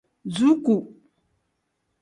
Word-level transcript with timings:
Zuuku. 0.35 0.75